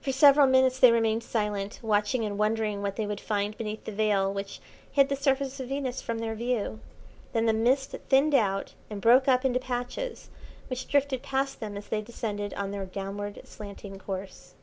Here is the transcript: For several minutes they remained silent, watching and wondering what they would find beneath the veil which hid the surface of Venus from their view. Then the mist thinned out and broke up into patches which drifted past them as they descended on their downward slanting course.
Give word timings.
For 0.00 0.12
several 0.12 0.46
minutes 0.46 0.78
they 0.78 0.92
remained 0.92 1.24
silent, 1.24 1.80
watching 1.82 2.24
and 2.24 2.38
wondering 2.38 2.80
what 2.80 2.94
they 2.94 3.08
would 3.08 3.18
find 3.20 3.58
beneath 3.58 3.82
the 3.82 3.90
veil 3.90 4.32
which 4.32 4.60
hid 4.92 5.08
the 5.08 5.16
surface 5.16 5.58
of 5.58 5.66
Venus 5.68 6.00
from 6.00 6.20
their 6.20 6.36
view. 6.36 6.78
Then 7.32 7.46
the 7.46 7.52
mist 7.52 7.96
thinned 8.08 8.36
out 8.36 8.74
and 8.88 9.00
broke 9.00 9.26
up 9.26 9.44
into 9.44 9.58
patches 9.58 10.30
which 10.68 10.86
drifted 10.86 11.24
past 11.24 11.58
them 11.58 11.76
as 11.76 11.88
they 11.88 12.02
descended 12.02 12.54
on 12.54 12.70
their 12.70 12.86
downward 12.86 13.40
slanting 13.44 13.98
course. 13.98 14.54